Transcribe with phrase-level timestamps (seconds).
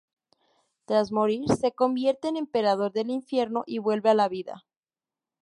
[0.85, 4.65] Tras morir, se convierte en emperador del Infierno y vuelve a la vida.